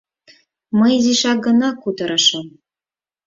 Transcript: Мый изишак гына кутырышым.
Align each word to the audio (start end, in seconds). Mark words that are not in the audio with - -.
Мый 0.77 0.93
изишак 0.97 1.39
гына 1.47 1.69
кутырышым. 1.81 2.45